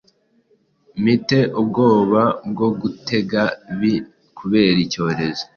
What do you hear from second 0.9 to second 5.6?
Mite ubwoba bwogutega bii kubera icyorezo